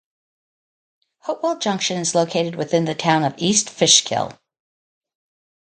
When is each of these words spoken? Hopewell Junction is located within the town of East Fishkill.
Hopewell 1.19 1.59
Junction 1.59 1.97
is 1.99 2.15
located 2.15 2.55
within 2.55 2.85
the 2.85 2.95
town 2.95 3.23
of 3.23 3.35
East 3.37 3.69
Fishkill. 3.69 4.33